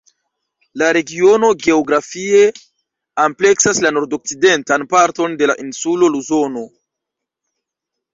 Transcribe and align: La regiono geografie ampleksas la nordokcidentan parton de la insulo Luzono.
La 0.81 0.85
regiono 0.95 1.49
geografie 1.65 2.39
ampleksas 3.23 3.81
la 3.87 3.91
nordokcidentan 3.97 4.87
parton 4.95 5.37
de 5.43 5.51
la 5.53 5.57
insulo 5.65 6.11
Luzono. 6.15 6.65